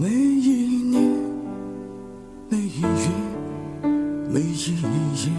[0.00, 1.12] 每一年，
[2.48, 3.10] 每一月，
[4.30, 5.30] 每一夜，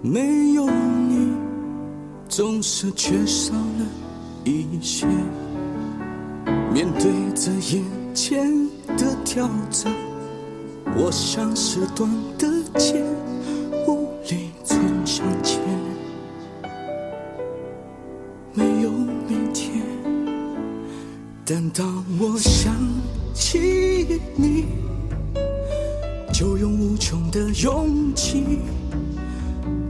[0.00, 1.32] 没有你，
[2.28, 3.84] 总是缺少了
[4.44, 5.08] 一些。
[6.72, 7.82] 面对着眼
[8.14, 8.48] 前
[8.96, 9.92] 的挑战，
[10.94, 12.08] 我像是断
[12.38, 13.04] 的剑。
[21.78, 22.74] 当我想
[23.34, 24.64] 起你，
[26.32, 28.60] 就用无穷的勇气，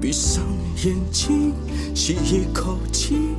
[0.01, 0.43] 闭上
[0.85, 1.55] 眼睛，
[1.95, 3.37] 吸一口气，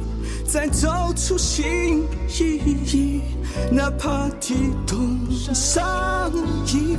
[0.48, 2.06] 再走出新
[2.40, 3.22] 意义。
[3.70, 4.56] 哪怕体
[4.86, 5.20] 痛
[5.54, 6.32] 伤
[6.68, 6.96] 意，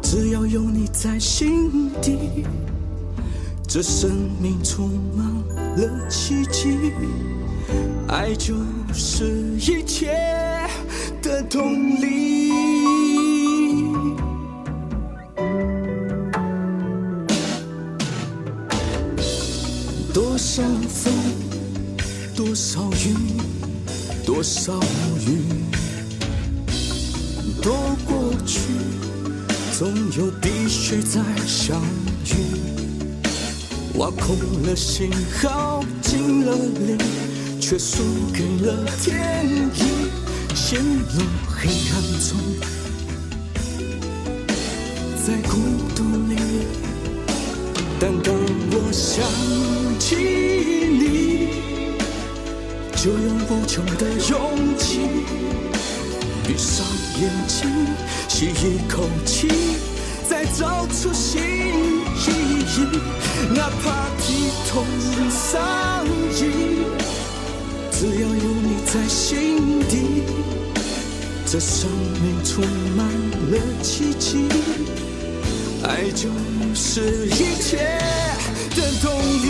[0.00, 2.46] 只要有你在心底，
[3.66, 5.26] 这生命充满
[5.76, 6.92] 了奇迹。
[8.06, 8.54] 爱就
[8.94, 9.24] 是
[9.58, 10.16] 一切
[11.20, 12.52] 的动力。
[20.12, 21.12] 多少风，
[22.36, 23.16] 多少雨，
[24.24, 24.78] 多少
[25.26, 25.42] 雨，
[27.60, 27.72] 都
[28.06, 28.60] 过去，
[29.76, 31.82] 总有必须再相
[32.26, 32.62] 遇。
[33.98, 35.10] 挖空了心，
[35.42, 36.96] 耗尽了力，
[37.66, 39.80] 却输给了天意，
[40.54, 42.36] 陷入黑暗中，
[45.24, 45.56] 在孤
[45.96, 46.36] 独里。
[47.98, 48.34] 但当
[48.70, 49.24] 我想
[49.98, 50.14] 起
[50.90, 51.48] 你，
[52.96, 55.00] 就用无穷的勇气，
[56.46, 56.84] 闭上
[57.18, 57.66] 眼睛，
[58.28, 59.48] 吸一口气，
[60.28, 62.28] 再找出新意
[62.60, 63.00] 义。
[63.54, 64.84] 哪怕体痛
[65.30, 66.04] 伤，
[68.94, 70.22] 在心底，
[71.44, 71.90] 这生
[72.22, 72.64] 命充
[72.96, 73.04] 满
[73.50, 74.46] 了奇迹。
[75.82, 76.30] 爱就
[76.72, 77.98] 是一切
[78.76, 79.48] 的动力。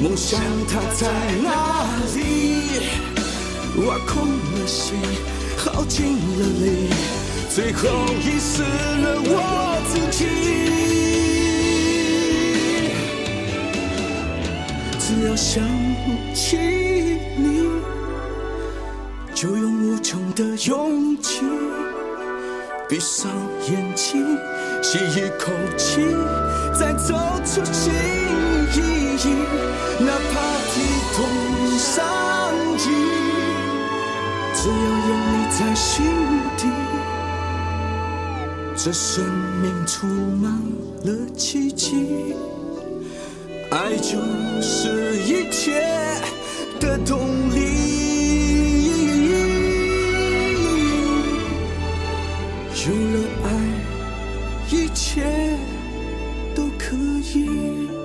[0.00, 1.08] 梦想它在
[1.42, 2.20] 哪里？
[3.86, 4.96] 挖空了心，
[5.56, 6.90] 耗尽了力。
[7.48, 7.88] 最后
[8.20, 10.18] 遗失了我自己。
[14.98, 15.62] 只要想
[16.34, 16.56] 起
[17.36, 17.68] 你，
[19.34, 21.44] 就用无穷的勇气，
[22.88, 23.30] 闭上
[23.68, 24.36] 眼睛，
[24.82, 26.00] 吸一口气，
[26.78, 27.92] 再走出新
[38.84, 39.24] 这生
[39.62, 40.06] 命充
[40.36, 40.52] 满
[41.04, 42.34] 了奇迹。
[43.70, 44.20] 爱就
[44.60, 45.80] 是一切
[46.78, 47.18] 的动
[47.54, 47.64] 力。
[52.86, 53.48] 有了爱
[54.68, 55.56] 一切
[56.54, 56.94] 都可
[57.34, 58.03] 以。